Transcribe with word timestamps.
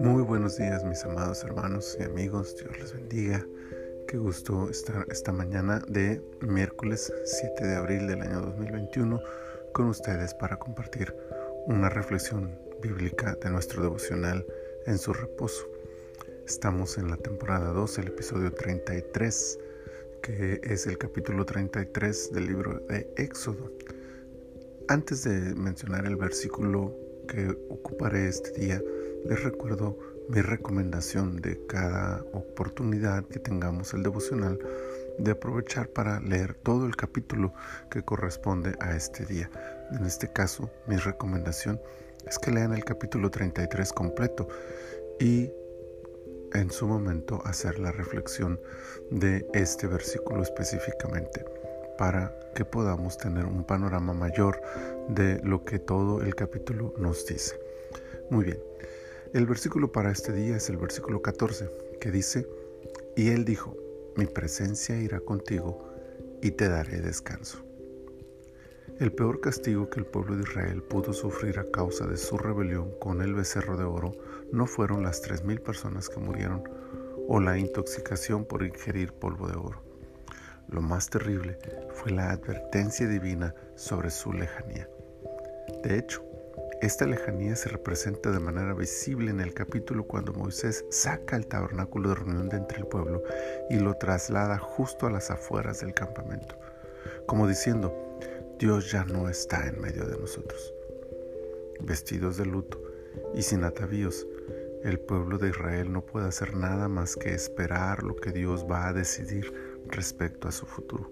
Muy 0.00 0.22
buenos 0.22 0.58
días 0.58 0.84
mis 0.84 1.02
amados 1.04 1.42
hermanos 1.42 1.96
y 1.98 2.02
amigos, 2.02 2.54
Dios 2.56 2.78
les 2.78 2.92
bendiga. 2.92 3.46
Qué 4.06 4.18
gusto 4.18 4.68
estar 4.68 5.06
esta 5.10 5.32
mañana 5.32 5.82
de 5.88 6.20
miércoles 6.42 7.10
7 7.24 7.66
de 7.66 7.76
abril 7.76 8.06
del 8.06 8.20
año 8.20 8.42
2021 8.42 9.22
con 9.72 9.88
ustedes 9.88 10.34
para 10.34 10.58
compartir 10.58 11.14
una 11.66 11.88
reflexión 11.88 12.58
bíblica 12.82 13.34
de 13.42 13.48
nuestro 13.50 13.82
devocional 13.82 14.44
en 14.86 14.98
su 14.98 15.14
reposo. 15.14 15.66
Estamos 16.46 16.98
en 16.98 17.08
la 17.08 17.16
temporada 17.16 17.72
2, 17.72 17.98
el 18.00 18.08
episodio 18.08 18.52
33, 18.52 19.58
que 20.22 20.60
es 20.62 20.86
el 20.86 20.98
capítulo 20.98 21.46
33 21.46 22.32
del 22.32 22.46
libro 22.46 22.80
de 22.80 23.10
Éxodo. 23.16 23.70
Antes 24.90 25.22
de 25.24 25.54
mencionar 25.54 26.06
el 26.06 26.16
versículo 26.16 26.96
que 27.28 27.50
ocuparé 27.68 28.26
este 28.26 28.58
día, 28.58 28.82
les 29.26 29.44
recuerdo 29.44 29.98
mi 30.30 30.40
recomendación 30.40 31.42
de 31.42 31.60
cada 31.66 32.24
oportunidad 32.32 33.26
que 33.26 33.38
tengamos 33.38 33.92
el 33.92 34.02
devocional 34.02 34.58
de 35.18 35.32
aprovechar 35.32 35.90
para 35.90 36.20
leer 36.20 36.54
todo 36.54 36.86
el 36.86 36.96
capítulo 36.96 37.52
que 37.90 38.02
corresponde 38.02 38.76
a 38.80 38.96
este 38.96 39.26
día. 39.26 39.50
En 39.92 40.06
este 40.06 40.32
caso, 40.32 40.70
mi 40.86 40.96
recomendación 40.96 41.78
es 42.26 42.38
que 42.38 42.50
lean 42.50 42.72
el 42.72 42.82
capítulo 42.86 43.30
33 43.30 43.92
completo 43.92 44.48
y 45.20 45.52
en 46.54 46.70
su 46.70 46.88
momento 46.88 47.42
hacer 47.44 47.78
la 47.78 47.92
reflexión 47.92 48.58
de 49.10 49.46
este 49.52 49.86
versículo 49.86 50.42
específicamente 50.42 51.44
para 51.98 52.32
que 52.54 52.64
podamos 52.64 53.18
tener 53.18 53.44
un 53.44 53.64
panorama 53.64 54.14
mayor 54.14 54.62
de 55.08 55.40
lo 55.42 55.64
que 55.64 55.78
todo 55.78 56.22
el 56.22 56.34
capítulo 56.34 56.94
nos 56.96 57.26
dice. 57.26 57.58
Muy 58.30 58.44
bien, 58.44 58.58
el 59.34 59.46
versículo 59.46 59.92
para 59.92 60.10
este 60.10 60.32
día 60.32 60.56
es 60.56 60.70
el 60.70 60.78
versículo 60.78 61.20
14, 61.20 61.68
que 62.00 62.10
dice, 62.10 62.48
y 63.16 63.28
él 63.28 63.44
dijo, 63.44 63.76
mi 64.16 64.24
presencia 64.26 64.96
irá 64.96 65.20
contigo 65.20 65.92
y 66.40 66.52
te 66.52 66.68
daré 66.68 67.00
descanso. 67.00 67.58
El 68.98 69.12
peor 69.12 69.40
castigo 69.40 69.90
que 69.90 70.00
el 70.00 70.06
pueblo 70.06 70.36
de 70.36 70.42
Israel 70.42 70.82
pudo 70.82 71.12
sufrir 71.12 71.58
a 71.58 71.70
causa 71.70 72.06
de 72.06 72.16
su 72.16 72.36
rebelión 72.36 72.90
con 72.98 73.22
el 73.22 73.34
becerro 73.34 73.76
de 73.76 73.84
oro 73.84 74.12
no 74.50 74.66
fueron 74.66 75.02
las 75.02 75.20
tres 75.20 75.44
mil 75.44 75.60
personas 75.60 76.08
que 76.08 76.18
murieron 76.18 76.64
o 77.28 77.38
la 77.38 77.58
intoxicación 77.58 78.44
por 78.44 78.64
ingerir 78.64 79.12
polvo 79.12 79.46
de 79.46 79.56
oro. 79.56 79.87
Lo 80.68 80.82
más 80.82 81.08
terrible 81.08 81.58
fue 81.94 82.12
la 82.12 82.30
advertencia 82.30 83.08
divina 83.08 83.54
sobre 83.74 84.10
su 84.10 84.32
lejanía. 84.32 84.88
De 85.82 85.98
hecho, 85.98 86.22
esta 86.82 87.06
lejanía 87.06 87.56
se 87.56 87.70
representa 87.70 88.30
de 88.30 88.38
manera 88.38 88.74
visible 88.74 89.30
en 89.30 89.40
el 89.40 89.54
capítulo 89.54 90.06
cuando 90.06 90.32
Moisés 90.32 90.84
saca 90.90 91.36
el 91.36 91.46
tabernáculo 91.46 92.10
de 92.10 92.14
reunión 92.16 92.48
de 92.48 92.58
entre 92.58 92.78
el 92.78 92.86
pueblo 92.86 93.22
y 93.70 93.78
lo 93.78 93.94
traslada 93.94 94.58
justo 94.58 95.06
a 95.06 95.10
las 95.10 95.30
afueras 95.30 95.80
del 95.80 95.94
campamento, 95.94 96.56
como 97.26 97.48
diciendo, 97.48 97.92
Dios 98.58 98.92
ya 98.92 99.04
no 99.04 99.28
está 99.28 99.66
en 99.66 99.80
medio 99.80 100.04
de 100.06 100.18
nosotros. 100.18 100.74
Vestidos 101.80 102.36
de 102.36 102.46
luto 102.46 102.80
y 103.34 103.42
sin 103.42 103.64
atavíos, 103.64 104.26
el 104.84 105.00
pueblo 105.00 105.38
de 105.38 105.48
Israel 105.48 105.92
no 105.92 106.04
puede 106.04 106.28
hacer 106.28 106.54
nada 106.54 106.88
más 106.88 107.16
que 107.16 107.34
esperar 107.34 108.02
lo 108.02 108.14
que 108.14 108.32
Dios 108.32 108.66
va 108.70 108.86
a 108.86 108.92
decidir 108.92 109.52
respecto 109.90 110.48
a 110.48 110.52
su 110.52 110.66
futuro. 110.66 111.10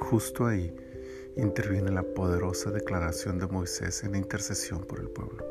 Justo 0.00 0.46
ahí, 0.46 0.74
interviene 1.36 1.90
la 1.90 2.02
poderosa 2.02 2.70
declaración 2.70 3.38
de 3.38 3.46
Moisés 3.46 4.04
en 4.04 4.14
intercesión 4.14 4.84
por 4.84 5.00
el 5.00 5.08
pueblo. 5.08 5.44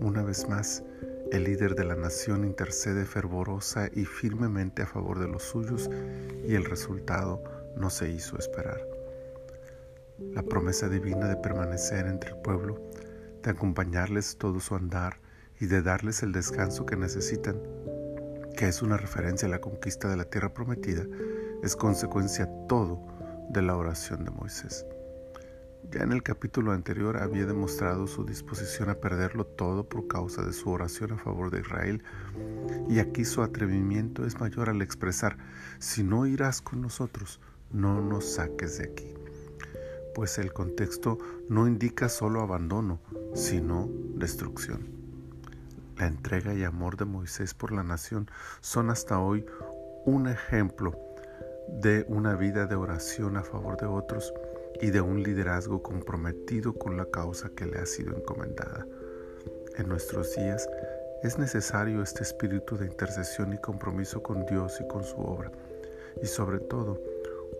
Una 0.00 0.22
vez 0.22 0.48
más, 0.48 0.82
el 1.30 1.44
líder 1.44 1.74
de 1.74 1.84
la 1.84 1.94
nación 1.94 2.44
intercede 2.44 3.04
fervorosa 3.04 3.90
y 3.92 4.04
firmemente 4.04 4.82
a 4.82 4.86
favor 4.86 5.18
de 5.18 5.28
los 5.28 5.42
suyos 5.42 5.90
y 6.46 6.54
el 6.54 6.64
resultado 6.64 7.42
no 7.76 7.90
se 7.90 8.10
hizo 8.10 8.38
esperar. 8.38 8.80
La 10.32 10.42
promesa 10.42 10.88
divina 10.88 11.28
de 11.28 11.36
permanecer 11.36 12.06
entre 12.06 12.30
el 12.30 12.38
pueblo, 12.38 12.80
de 13.42 13.50
acompañarles 13.50 14.36
todo 14.36 14.58
su 14.58 14.74
andar 14.74 15.20
y 15.60 15.66
de 15.66 15.82
darles 15.82 16.22
el 16.22 16.32
descanso 16.32 16.86
que 16.86 16.96
necesitan, 16.96 17.60
que 18.58 18.66
es 18.66 18.82
una 18.82 18.96
referencia 18.96 19.46
a 19.46 19.50
la 19.52 19.60
conquista 19.60 20.08
de 20.08 20.16
la 20.16 20.24
tierra 20.24 20.52
prometida, 20.52 21.04
es 21.62 21.76
consecuencia 21.76 22.50
todo 22.68 23.06
de 23.50 23.62
la 23.62 23.76
oración 23.76 24.24
de 24.24 24.32
Moisés. 24.32 24.84
Ya 25.92 26.02
en 26.02 26.10
el 26.10 26.24
capítulo 26.24 26.72
anterior 26.72 27.18
había 27.18 27.46
demostrado 27.46 28.08
su 28.08 28.24
disposición 28.24 28.90
a 28.90 28.96
perderlo 28.96 29.46
todo 29.46 29.88
por 29.88 30.08
causa 30.08 30.42
de 30.42 30.52
su 30.52 30.70
oración 30.70 31.12
a 31.12 31.18
favor 31.18 31.52
de 31.52 31.60
Israel, 31.60 32.02
y 32.88 32.98
aquí 32.98 33.24
su 33.24 33.42
atrevimiento 33.42 34.26
es 34.26 34.40
mayor 34.40 34.70
al 34.70 34.82
expresar, 34.82 35.38
si 35.78 36.02
no 36.02 36.26
irás 36.26 36.60
con 36.60 36.80
nosotros, 36.80 37.40
no 37.70 38.00
nos 38.00 38.24
saques 38.24 38.78
de 38.78 38.86
aquí. 38.86 39.14
Pues 40.16 40.36
el 40.38 40.52
contexto 40.52 41.18
no 41.48 41.68
indica 41.68 42.08
solo 42.08 42.40
abandono, 42.40 42.98
sino 43.34 43.88
destrucción. 44.16 44.97
La 45.98 46.06
entrega 46.06 46.54
y 46.54 46.62
amor 46.62 46.96
de 46.96 47.06
Moisés 47.06 47.54
por 47.54 47.72
la 47.72 47.82
nación 47.82 48.30
son 48.60 48.88
hasta 48.90 49.18
hoy 49.18 49.44
un 50.04 50.28
ejemplo 50.28 50.96
de 51.66 52.04
una 52.08 52.36
vida 52.36 52.66
de 52.66 52.76
oración 52.76 53.36
a 53.36 53.42
favor 53.42 53.76
de 53.78 53.86
otros 53.86 54.32
y 54.80 54.90
de 54.90 55.00
un 55.00 55.24
liderazgo 55.24 55.82
comprometido 55.82 56.72
con 56.72 56.96
la 56.96 57.06
causa 57.06 57.50
que 57.56 57.66
le 57.66 57.80
ha 57.80 57.86
sido 57.86 58.16
encomendada. 58.16 58.86
En 59.76 59.88
nuestros 59.88 60.36
días 60.36 60.68
es 61.24 61.36
necesario 61.36 62.00
este 62.00 62.22
espíritu 62.22 62.76
de 62.76 62.86
intercesión 62.86 63.52
y 63.52 63.58
compromiso 63.58 64.22
con 64.22 64.46
Dios 64.46 64.80
y 64.80 64.86
con 64.86 65.02
su 65.02 65.16
obra, 65.16 65.50
y 66.22 66.26
sobre 66.26 66.60
todo 66.60 67.02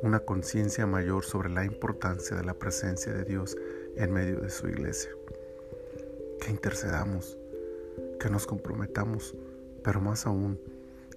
una 0.03 0.21
conciencia 0.21 0.87
mayor 0.87 1.25
sobre 1.25 1.51
la 1.51 1.65
importancia 1.65 2.37
de 2.37 2.45
la 2.45 2.55
presencia 2.55 3.13
de 3.13 3.25
Dios 3.25 3.57
en 3.97 4.13
medio 4.13 4.41
de 4.41 4.51
su 4.51 4.69
iglesia. 4.69 5.11
Que 6.41 6.53
intercedamos, 6.53 7.37
que 8.19 8.31
nos 8.31 8.47
comprometamos, 8.47 9.35
pero 9.83 10.01
más 10.01 10.27
aún, 10.27 10.61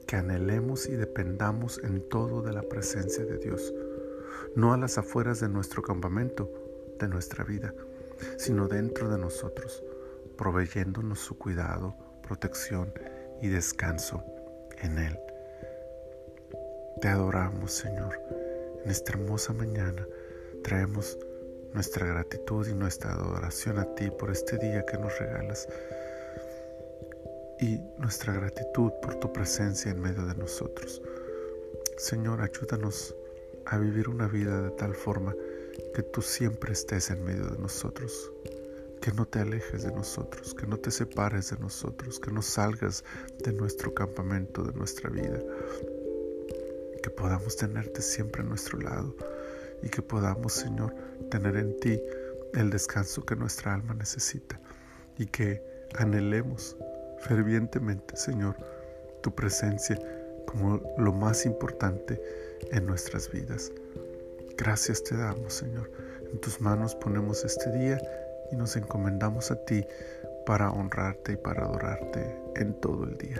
que 0.07 0.15
anhelemos 0.15 0.87
y 0.87 0.95
dependamos 0.95 1.79
en 1.83 2.07
todo 2.09 2.41
de 2.41 2.53
la 2.53 2.63
presencia 2.63 3.25
de 3.25 3.37
Dios, 3.37 3.73
no 4.55 4.73
a 4.73 4.77
las 4.77 4.97
afueras 4.97 5.39
de 5.39 5.49
nuestro 5.49 5.81
campamento, 5.81 6.51
de 6.99 7.07
nuestra 7.07 7.43
vida, 7.43 7.73
sino 8.37 8.67
dentro 8.67 9.09
de 9.09 9.17
nosotros, 9.17 9.83
proveyéndonos 10.37 11.19
su 11.19 11.37
cuidado, 11.37 11.95
protección 12.21 12.93
y 13.41 13.49
descanso 13.49 14.23
en 14.81 14.97
Él. 14.99 15.19
Te 17.01 17.07
adoramos, 17.07 17.71
Señor. 17.71 18.19
En 18.83 18.91
esta 18.91 19.13
hermosa 19.13 19.53
mañana 19.53 20.05
traemos 20.63 21.17
nuestra 21.73 22.05
gratitud 22.05 22.67
y 22.67 22.73
nuestra 22.73 23.13
adoración 23.13 23.79
a 23.79 23.95
ti 23.95 24.11
por 24.11 24.31
este 24.31 24.57
día 24.57 24.85
que 24.85 24.97
nos 24.97 25.17
regalas 25.17 25.67
y 27.61 27.79
nuestra 27.99 28.33
gratitud 28.33 28.91
por 29.03 29.15
tu 29.15 29.31
presencia 29.31 29.91
en 29.91 30.01
medio 30.01 30.25
de 30.25 30.35
nosotros. 30.35 31.01
Señor, 31.95 32.41
ayúdanos 32.41 33.15
a 33.67 33.77
vivir 33.77 34.09
una 34.09 34.27
vida 34.27 34.63
de 34.63 34.71
tal 34.71 34.95
forma 34.95 35.35
que 35.93 36.01
tú 36.01 36.23
siempre 36.23 36.73
estés 36.73 37.11
en 37.11 37.23
medio 37.23 37.45
de 37.45 37.59
nosotros, 37.59 38.31
que 38.99 39.11
no 39.11 39.27
te 39.27 39.39
alejes 39.39 39.83
de 39.83 39.91
nosotros, 39.91 40.55
que 40.55 40.65
no 40.65 40.77
te 40.77 40.89
separes 40.89 41.51
de 41.51 41.57
nosotros, 41.59 42.19
que 42.19 42.31
no 42.31 42.41
salgas 42.41 43.03
de 43.43 43.53
nuestro 43.53 43.93
campamento, 43.93 44.63
de 44.63 44.73
nuestra 44.73 45.11
vida, 45.11 45.39
que 47.03 47.11
podamos 47.11 47.55
tenerte 47.57 48.01
siempre 48.01 48.41
a 48.41 48.45
nuestro 48.45 48.79
lado 48.79 49.15
y 49.83 49.89
que 49.89 50.01
podamos, 50.01 50.53
Señor, 50.53 50.95
tener 51.29 51.57
en 51.57 51.79
ti 51.79 52.01
el 52.55 52.71
descanso 52.71 53.23
que 53.23 53.35
nuestra 53.35 53.75
alma 53.75 53.93
necesita 53.93 54.59
y 55.19 55.27
que 55.27 55.63
anhelemos 55.93 56.75
fervientemente, 57.21 58.15
Señor, 58.17 58.55
tu 59.21 59.33
presencia 59.33 59.97
como 60.45 60.81
lo 60.97 61.13
más 61.13 61.45
importante 61.45 62.21
en 62.71 62.85
nuestras 62.85 63.31
vidas. 63.31 63.71
Gracias 64.57 65.03
te 65.03 65.15
damos, 65.15 65.53
Señor. 65.53 65.89
En 66.31 66.39
tus 66.39 66.61
manos 66.61 66.95
ponemos 66.95 67.43
este 67.43 67.71
día 67.71 68.01
y 68.51 68.55
nos 68.55 68.75
encomendamos 68.75 69.51
a 69.51 69.55
ti 69.65 69.85
para 70.45 70.71
honrarte 70.71 71.33
y 71.33 71.37
para 71.37 71.63
adorarte 71.63 72.35
en 72.55 72.73
todo 72.79 73.05
el 73.05 73.17
día. 73.17 73.39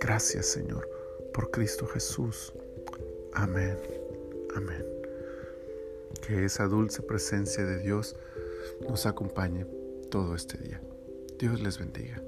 Gracias, 0.00 0.46
Señor, 0.46 0.88
por 1.32 1.50
Cristo 1.50 1.86
Jesús. 1.86 2.52
Amén. 3.34 3.76
Amén. 4.54 4.84
Que 6.26 6.44
esa 6.44 6.66
dulce 6.66 7.02
presencia 7.02 7.64
de 7.64 7.78
Dios 7.78 8.16
nos 8.88 9.06
acompañe 9.06 9.66
todo 10.10 10.34
este 10.34 10.58
día. 10.58 10.80
Dios 11.38 11.60
les 11.60 11.78
bendiga. 11.78 12.22